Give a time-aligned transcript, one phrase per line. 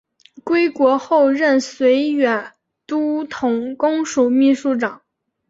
[0.43, 2.53] 归国后任绥远
[2.87, 5.03] 都统公署秘书长。